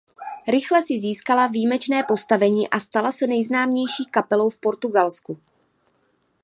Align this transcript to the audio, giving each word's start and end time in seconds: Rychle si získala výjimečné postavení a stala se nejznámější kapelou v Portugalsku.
Rychle 0.47 0.81
si 0.83 0.99
získala 0.99 1.47
výjimečné 1.47 2.03
postavení 2.07 2.69
a 2.69 2.79
stala 2.79 3.11
se 3.11 3.27
nejznámější 3.27 4.05
kapelou 4.05 4.49
v 4.49 4.57
Portugalsku. 4.57 5.39